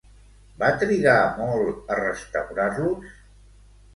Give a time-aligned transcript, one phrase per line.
[0.61, 3.13] Va trigar molt a restaurar-los?